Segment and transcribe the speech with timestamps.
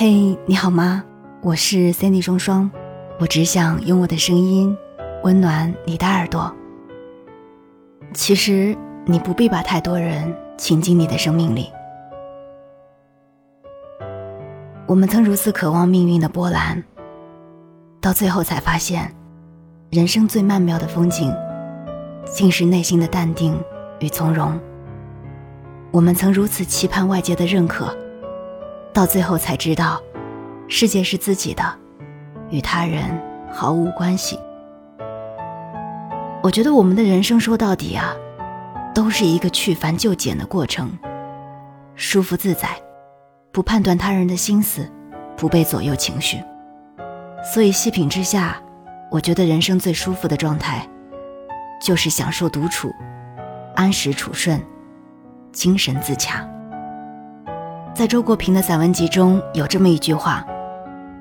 [0.00, 1.02] 嘿，你好吗？
[1.42, 2.70] 我是 Sandy 双双，
[3.18, 4.78] 我只想用我的声音
[5.24, 6.54] 温暖你的耳朵。
[8.14, 11.68] 其实你不必把太多人请进你的生命里。
[14.86, 16.80] 我们曾如此渴望命运的波澜，
[18.00, 19.12] 到最后才发现，
[19.90, 21.34] 人生最曼妙的风景，
[22.24, 23.60] 竟是内心的淡定
[23.98, 24.56] 与从容。
[25.90, 27.92] 我们曾如此期盼外界的认可。
[28.98, 30.02] 到最后才知道，
[30.66, 31.62] 世界是自己的，
[32.50, 33.04] 与他人
[33.48, 34.36] 毫无关系。
[36.42, 38.12] 我觉得我们的人生说到底啊，
[38.92, 40.90] 都是一个去繁就简的过程，
[41.94, 42.70] 舒服自在，
[43.52, 44.90] 不判断他人的心思，
[45.36, 46.42] 不被左右情绪。
[47.54, 48.60] 所以细品之下，
[49.12, 50.84] 我觉得人生最舒服的状态，
[51.80, 52.92] 就是享受独处，
[53.76, 54.60] 安时处顺，
[55.52, 56.44] 精神自洽。
[57.98, 60.46] 在周国平的散文集中有这么一句话：“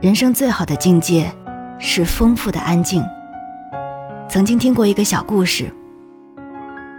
[0.00, 1.28] 人生最好的境界
[1.80, 3.04] 是丰富的安静。”
[4.30, 5.68] 曾经听过一个小故事，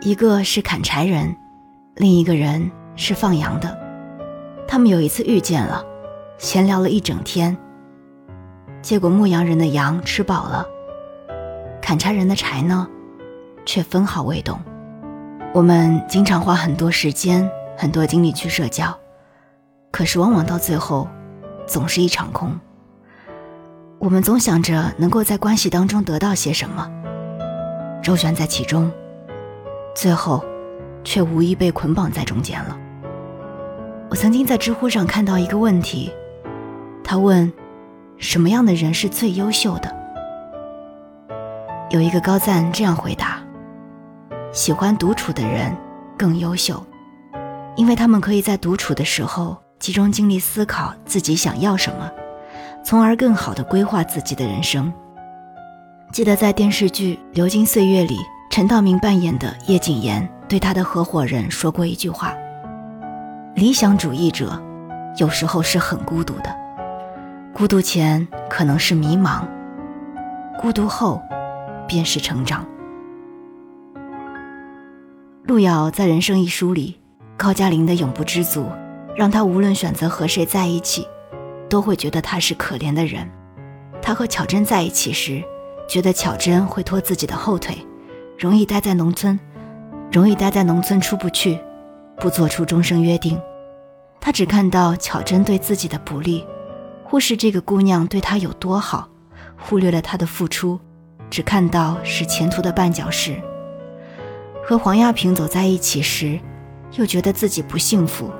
[0.00, 1.36] 一个是砍柴人，
[1.96, 3.78] 另一个人是放羊的。
[4.66, 5.84] 他们有一次遇见了，
[6.38, 7.54] 闲聊了一整天。
[8.80, 10.64] 结果牧羊人的羊吃饱了，
[11.82, 12.88] 砍柴人的柴呢，
[13.66, 14.58] 却分毫未动。
[15.52, 17.46] 我们经常花很多时间、
[17.76, 18.98] 很多精力去社交。
[19.98, 21.08] 可是，往往到最后，
[21.66, 22.56] 总是一场空。
[23.98, 26.88] 我们总想着能够在关系当中得到些什么，
[28.00, 28.88] 周旋在其中，
[29.96, 30.44] 最后，
[31.02, 32.78] 却无意被捆绑在中间了。
[34.08, 36.12] 我曾经在知乎上看到一个问题，
[37.02, 37.52] 他问：
[38.18, 39.92] 什么样的人是最优秀的？
[41.90, 43.42] 有一个高赞这样回答：
[44.52, 45.76] 喜欢独处的人
[46.16, 46.80] 更优秀，
[47.74, 49.56] 因为他们可以在独处的时候。
[49.78, 52.10] 集中精力思考自己想要什么，
[52.84, 54.92] 从而更好的规划自己的人生。
[56.12, 58.16] 记得在电视剧《流金岁月》里，
[58.50, 62.34] 陈道明扮演的叶谨言对他的合伙人说过一句话
[63.54, 64.60] ：“理想主义者
[65.18, 66.54] 有时候是很孤独的，
[67.54, 69.42] 孤独前可能是迷茫，
[70.60, 71.22] 孤独后
[71.86, 72.66] 便是成长。”
[75.44, 76.98] 路遥在《人生》一书里，
[77.36, 78.66] 高加林的永不知足。
[79.18, 81.04] 让他无论选择和谁在一起，
[81.68, 83.28] 都会觉得他是可怜的人。
[84.00, 85.42] 他和巧珍在一起时，
[85.88, 87.76] 觉得巧珍会拖自己的后腿，
[88.38, 89.36] 容易待在农村，
[90.12, 91.58] 容易待在农村出不去，
[92.18, 93.36] 不做出终生约定。
[94.20, 96.46] 他只看到巧珍对自己的不利，
[97.02, 99.08] 忽视这个姑娘对他有多好，
[99.58, 100.78] 忽略了他的付出，
[101.28, 103.34] 只看到是前途的绊脚石。
[104.64, 106.38] 和黄亚萍走在一起时，
[106.92, 108.30] 又觉得自己不幸福。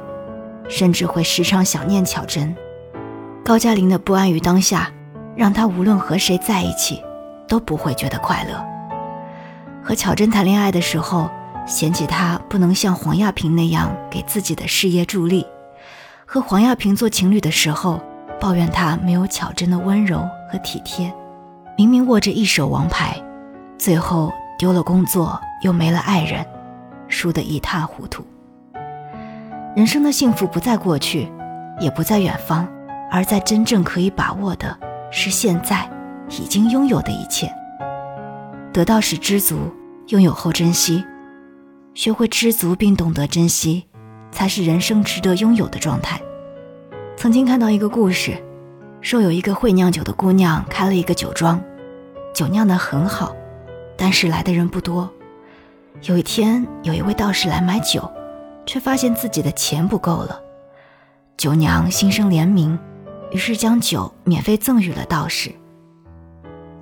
[0.69, 2.55] 甚至会时常想念巧珍。
[3.45, 4.91] 高加林的不安于当下，
[5.35, 7.03] 让他无论和谁在一起，
[7.49, 8.65] 都不会觉得快乐。
[9.83, 11.31] 和巧珍谈恋爱的时候，
[11.67, 15.43] 嫌弃他不能像黄亚萍那样给自己的事业助力；
[16.27, 18.01] 和黄亚萍做情侣的时候，
[18.39, 20.19] 抱怨他没有巧珍的温柔
[20.53, 21.13] 和体贴。
[21.77, 23.17] 明明握着一手王牌，
[23.79, 26.45] 最后丢了工作，又没了爱人，
[27.09, 28.23] 输得一塌糊涂。
[29.79, 31.31] 人生的幸福不在过去，
[31.79, 32.67] 也不在远方，
[33.13, 34.77] 而在真正可以把握的，
[35.09, 35.89] 是现在
[36.31, 37.49] 已经拥有的一切。
[38.73, 39.73] 得到时知足，
[40.09, 41.05] 拥有后珍惜，
[41.95, 43.87] 学会知足并懂得珍惜，
[44.33, 46.21] 才是人生值得拥有的状态。
[47.17, 48.37] 曾经看到一个故事，
[49.01, 51.63] 说有一个会酿酒的姑娘开了一个酒庄，
[52.35, 53.33] 酒酿得很好，
[53.97, 55.09] 但是来的人不多。
[56.03, 58.11] 有一天，有一位道士来买酒。
[58.69, 60.39] 却发现自己的钱不够了，
[61.39, 62.79] 九娘心生怜悯，
[63.31, 65.51] 于是将酒免费赠予了道士。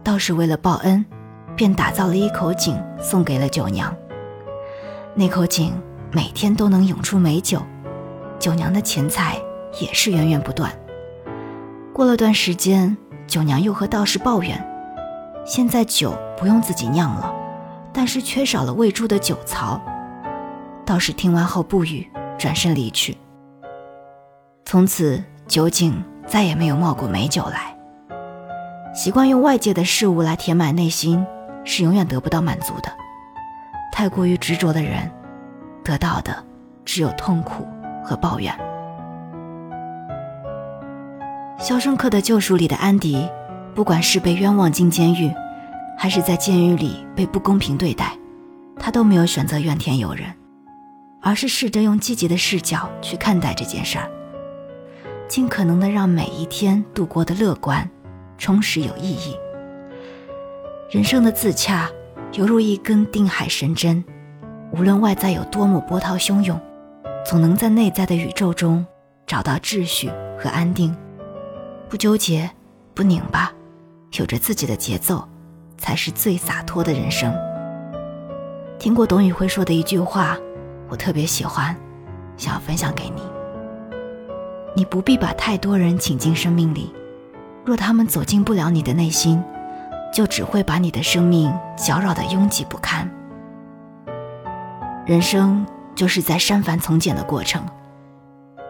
[0.03, 1.07] 道士为了报恩，
[1.55, 3.95] 便打造了一口井送给了九娘。
[5.15, 5.73] 那口井
[6.11, 7.63] 每天都能涌出美酒，
[8.41, 9.41] 九娘的钱财
[9.81, 10.73] 也是源源不断。
[11.93, 12.97] 过了段时间，
[13.29, 14.61] 九娘又和道士抱怨，
[15.47, 17.33] 现在酒不用自己酿了，
[17.93, 19.81] 但是缺少了喂猪的酒槽。
[20.87, 23.19] 道士听完后不语，转身离去。
[24.65, 27.77] 从此，酒井再也没有冒过美酒来。
[28.95, 31.27] 习惯用外界的事物来填满内心，
[31.65, 32.91] 是永远得不到满足的。
[33.93, 35.11] 太过于执着的人，
[35.83, 36.33] 得到的
[36.85, 37.67] 只有痛苦
[38.05, 38.55] 和抱怨。
[41.63, 43.29] 《肖申克的救赎》里的安迪，
[43.75, 45.35] 不管是被冤枉进监狱，
[45.99, 48.13] 还是在监狱里被不公平对待，
[48.79, 50.33] 他都没有选择怨天尤人。
[51.27, 54.09] 而是试着用积极的视角去看待这件事儿。
[55.27, 57.91] 尽可能的让每一天度过的乐观、
[58.39, 59.37] 充实、有意义。
[60.89, 61.91] 人生的自洽，
[62.35, 64.05] 犹如一根定海神针，
[64.73, 66.61] 无论外在有多么波涛汹涌，
[67.29, 68.87] 总能在内在的宇宙中
[69.27, 70.09] 找到秩序
[70.39, 70.97] 和安定。
[71.89, 72.49] 不纠结，
[72.95, 73.53] 不拧巴，
[74.13, 75.29] 有着自己的节奏，
[75.77, 77.35] 才是最洒脱的人生。
[78.79, 80.39] 听过董宇辉说的一句话，
[80.89, 81.75] 我特别喜欢，
[82.37, 83.23] 想要分享给你。
[84.75, 86.95] 你不必把太多人请进生命里，
[87.65, 89.43] 若他们走进不了你的内心。
[90.13, 93.07] 就只会把你的生命搅扰的拥挤不堪。
[95.05, 97.63] 人生就是在删繁从简的过程，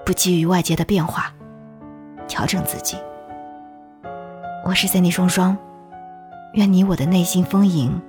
[0.05, 1.33] 不急于外界的变化，
[2.27, 2.97] 调整自己。
[4.65, 5.57] 我是 Cindy 双双，
[6.55, 8.03] 愿你我的内心丰盈，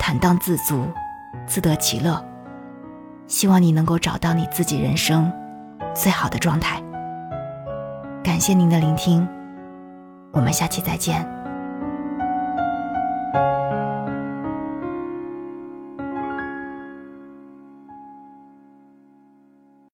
[0.00, 0.88] 坦荡自足，
[1.46, 2.24] 自得其乐。
[3.26, 5.32] 希望你能够找到你自己人生
[5.94, 6.82] 最好的状态。
[8.22, 9.26] 感谢您的聆听，
[10.32, 11.33] 我们下期再见。